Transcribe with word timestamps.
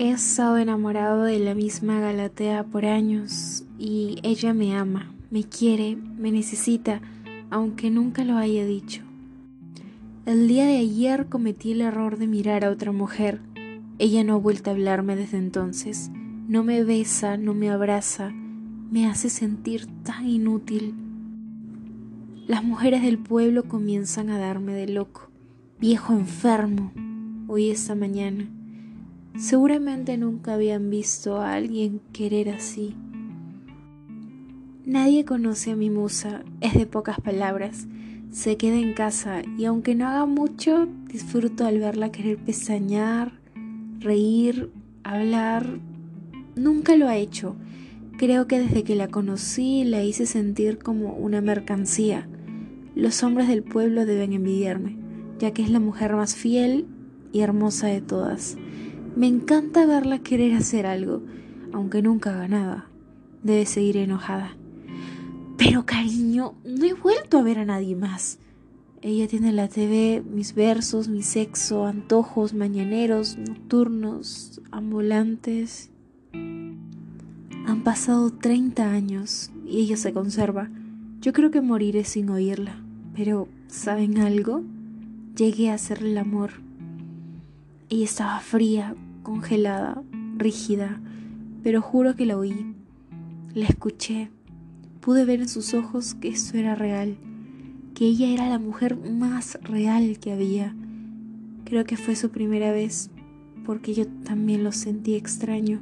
He 0.00 0.12
estado 0.12 0.56
enamorado 0.56 1.24
de 1.24 1.38
la 1.40 1.54
misma 1.54 2.00
Galatea 2.00 2.64
por 2.64 2.86
años 2.86 3.64
y 3.78 4.16
ella 4.22 4.54
me 4.54 4.74
ama, 4.74 5.12
me 5.30 5.44
quiere, 5.44 5.94
me 5.94 6.32
necesita, 6.32 7.02
aunque 7.50 7.90
nunca 7.90 8.24
lo 8.24 8.38
haya 8.38 8.64
dicho. 8.64 9.02
El 10.24 10.48
día 10.48 10.64
de 10.64 10.78
ayer 10.78 11.26
cometí 11.26 11.72
el 11.72 11.82
error 11.82 12.16
de 12.16 12.26
mirar 12.28 12.64
a 12.64 12.70
otra 12.70 12.92
mujer. 12.92 13.42
Ella 13.98 14.24
no 14.24 14.36
ha 14.36 14.38
vuelto 14.38 14.70
a 14.70 14.72
hablarme 14.72 15.16
desde 15.16 15.36
entonces. 15.36 16.10
No 16.48 16.64
me 16.64 16.82
besa, 16.82 17.36
no 17.36 17.52
me 17.52 17.68
abraza, 17.68 18.30
me 18.30 19.06
hace 19.06 19.28
sentir 19.28 19.86
tan 20.02 20.26
inútil. 20.26 20.94
Las 22.46 22.64
mujeres 22.64 23.02
del 23.02 23.18
pueblo 23.18 23.64
comienzan 23.64 24.30
a 24.30 24.38
darme 24.38 24.72
de 24.72 24.88
loco. 24.88 25.28
Viejo 25.78 26.14
enfermo, 26.14 26.90
hoy 27.48 27.68
esta 27.68 27.94
mañana. 27.94 28.48
Seguramente 29.36 30.16
nunca 30.16 30.54
habían 30.54 30.90
visto 30.90 31.36
a 31.36 31.54
alguien 31.54 32.00
querer 32.12 32.50
así. 32.50 32.94
Nadie 34.84 35.24
conoce 35.24 35.70
a 35.70 35.76
mi 35.76 35.88
musa, 35.88 36.42
es 36.60 36.74
de 36.74 36.86
pocas 36.86 37.20
palabras. 37.20 37.86
Se 38.30 38.56
queda 38.56 38.76
en 38.76 38.92
casa 38.92 39.42
y 39.56 39.64
aunque 39.64 39.94
no 39.94 40.08
haga 40.08 40.26
mucho, 40.26 40.88
disfruto 41.06 41.64
al 41.64 41.78
verla 41.78 42.12
querer 42.12 42.38
pestañear, 42.38 43.40
reír, 44.00 44.70
hablar. 45.04 45.80
Nunca 46.56 46.96
lo 46.96 47.08
ha 47.08 47.16
hecho. 47.16 47.56
Creo 48.18 48.46
que 48.46 48.60
desde 48.60 48.84
que 48.84 48.96
la 48.96 49.08
conocí 49.08 49.84
la 49.84 50.02
hice 50.02 50.26
sentir 50.26 50.78
como 50.78 51.14
una 51.14 51.40
mercancía. 51.40 52.28
Los 52.94 53.22
hombres 53.22 53.48
del 53.48 53.62
pueblo 53.62 54.04
deben 54.04 54.32
envidiarme, 54.32 54.96
ya 55.38 55.52
que 55.52 55.62
es 55.62 55.70
la 55.70 55.80
mujer 55.80 56.14
más 56.16 56.34
fiel 56.34 56.86
y 57.32 57.40
hermosa 57.40 57.86
de 57.86 58.00
todas. 58.00 58.58
Me 59.16 59.26
encanta 59.26 59.86
verla 59.86 60.20
querer 60.20 60.54
hacer 60.54 60.86
algo, 60.86 61.22
aunque 61.72 62.00
nunca 62.00 62.30
haga 62.30 62.46
nada. 62.46 62.86
Debe 63.42 63.66
seguir 63.66 63.96
enojada. 63.96 64.56
Pero 65.56 65.84
cariño, 65.84 66.54
no 66.64 66.84
he 66.84 66.94
vuelto 66.94 67.38
a 67.38 67.42
ver 67.42 67.58
a 67.58 67.64
nadie 67.64 67.96
más. 67.96 68.38
Ella 69.02 69.26
tiene 69.26 69.48
en 69.48 69.56
la 69.56 69.68
TV 69.68 70.22
mis 70.22 70.54
versos, 70.54 71.08
mi 71.08 71.22
sexo, 71.22 71.86
antojos 71.86 72.54
mañaneros, 72.54 73.36
nocturnos, 73.36 74.60
ambulantes. 74.70 75.90
Han 76.32 77.82
pasado 77.82 78.30
30 78.30 78.92
años 78.92 79.50
y 79.66 79.80
ella 79.80 79.96
se 79.96 80.12
conserva. 80.12 80.70
Yo 81.20 81.32
creo 81.32 81.50
que 81.50 81.60
moriré 81.60 82.04
sin 82.04 82.30
oírla. 82.30 82.80
Pero, 83.16 83.48
¿saben 83.66 84.18
algo? 84.18 84.62
Llegué 85.34 85.70
a 85.70 85.74
hacerle 85.74 86.12
el 86.12 86.18
amor 86.18 86.69
ella 87.90 88.04
estaba 88.04 88.38
fría, 88.38 88.94
congelada, 89.24 90.02
rígida, 90.36 91.00
pero 91.64 91.82
juro 91.82 92.14
que 92.14 92.24
la 92.24 92.38
oí. 92.38 92.74
La 93.52 93.66
escuché. 93.66 94.30
Pude 95.00 95.24
ver 95.24 95.40
en 95.40 95.48
sus 95.48 95.74
ojos 95.74 96.14
que 96.14 96.28
eso 96.28 96.56
era 96.56 96.76
real, 96.76 97.16
que 97.94 98.06
ella 98.06 98.28
era 98.28 98.48
la 98.48 98.60
mujer 98.60 98.96
más 98.96 99.58
real 99.62 100.18
que 100.20 100.32
había. 100.32 100.74
Creo 101.64 101.84
que 101.84 101.96
fue 101.96 102.14
su 102.14 102.30
primera 102.30 102.70
vez, 102.70 103.10
porque 103.66 103.92
yo 103.92 104.06
también 104.24 104.62
lo 104.62 104.70
sentí 104.70 105.16
extraño. 105.16 105.80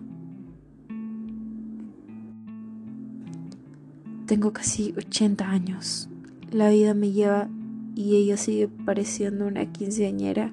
Tengo 4.24 4.52
casi 4.54 4.94
80 4.96 5.50
años. 5.50 6.08
La 6.50 6.70
vida 6.70 6.94
me 6.94 7.12
lleva 7.12 7.48
y 7.94 8.16
ella 8.16 8.38
sigue 8.38 8.68
pareciendo 8.68 9.46
una 9.46 9.66
quinceañera 9.72 10.52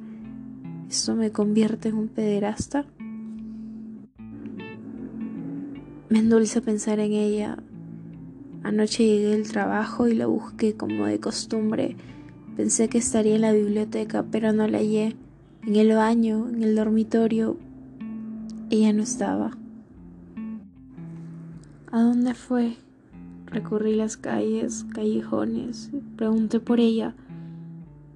¿Esto 0.90 1.16
me 1.16 1.32
convierte 1.32 1.90
en 1.90 1.96
un 1.96 2.08
pederasta? 2.08 2.86
Me 6.10 6.20
endulza 6.20 6.62
pensar 6.62 7.00
en 7.00 7.12
ella. 7.12 7.58
Anoche 8.62 9.04
llegué 9.04 9.30
del 9.30 9.52
trabajo 9.52 10.08
y 10.08 10.14
la 10.14 10.28
busqué 10.28 10.76
como 10.76 11.08
de 11.08 11.20
costumbre. 11.20 11.98
Pensé 12.56 12.88
que 12.88 13.00
estaría 13.00 13.36
en 13.36 13.42
la 13.42 13.52
biblioteca, 13.52 14.26
pero 14.32 14.54
no 14.54 14.68
la 14.68 14.78
hallé. 14.78 15.16
En 15.64 15.76
el 15.76 15.96
baño, 15.96 16.50
en 16.50 16.62
el 16.62 16.76
dormitorio, 16.76 17.58
ella 18.70 18.94
no 18.94 19.02
estaba. 19.02 19.58
¿A 21.92 22.02
dónde 22.02 22.36
fue? 22.36 22.76
Recorrí 23.48 23.96
las 23.96 24.18
calles, 24.18 24.86
callejones, 24.94 25.90
pregunté 26.16 26.60
por 26.60 26.80
ella. 26.80 27.16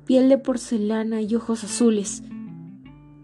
Piel 0.05 0.29
de 0.29 0.37
porcelana 0.37 1.21
y 1.21 1.33
ojos 1.33 1.63
azules 1.63 2.23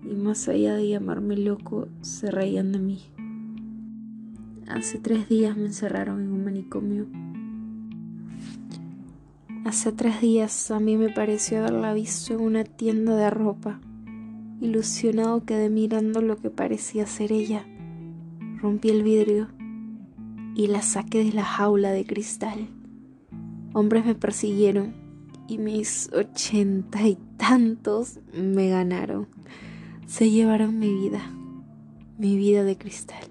y 0.10 0.14
más 0.16 0.48
allá 0.48 0.76
de 0.76 0.90
llamarme 0.90 1.36
loco, 1.38 1.88
se 2.02 2.30
reían 2.30 2.72
de 2.72 2.80
mí. 2.80 3.02
Hace 4.68 5.00
tres 5.00 5.30
días 5.30 5.56
me 5.58 5.66
encerraron 5.66 6.22
en 6.22 6.32
un 6.32 6.44
manicomio. 6.44 7.08
Hace 9.66 9.92
tres 9.92 10.22
días 10.22 10.72
a 10.72 10.80
mí 10.80 10.96
me 10.98 11.10
pareció 11.10 11.60
haberla 11.60 11.94
visto 11.94 12.34
en 12.34 12.42
una 12.42 12.64
tienda 12.64 13.16
de 13.16 13.30
ropa. 13.30 13.80
Ilusionado 14.62 15.44
quedé 15.44 15.70
mirando 15.70 16.22
lo 16.22 16.38
que 16.38 16.50
parecía 16.50 17.08
ser 17.08 17.32
ella. 17.32 17.66
Rompí 18.62 18.90
el 18.90 19.04
vidrio 19.04 19.50
y 20.56 20.68
la 20.68 20.82
saqué 20.82 21.24
de 21.24 21.34
la 21.34 21.44
jaula 21.44 21.92
de 21.92 22.06
cristal. 22.06 22.70
Hombres 23.74 24.06
me 24.06 24.16
persiguieron 24.16 24.94
y 25.48 25.58
mis 25.58 26.10
ochenta 26.14 27.08
y 27.08 27.18
tantos 27.38 28.20
me 28.34 28.70
ganaron 28.70 29.28
se 30.08 30.30
llevaron 30.30 30.80
mi 30.80 30.94
vida, 30.94 31.32
mi 32.18 32.38
vida 32.38 32.64
de 32.64 32.78
cristal. 32.78 33.24